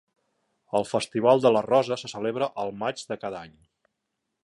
El 0.79 0.87
Festival 0.91 1.43
de 1.45 1.53
la 1.55 1.63
Rosa 1.67 1.99
se 2.05 2.11
celebra 2.15 2.51
el 2.65 2.75
maig 2.83 3.07
de 3.13 3.23
cada 3.27 3.47
any. 3.49 3.57